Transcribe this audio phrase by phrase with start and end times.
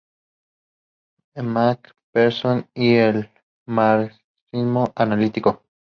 [1.37, 3.29] Macpherson y del
[3.67, 5.61] marxismo analítico.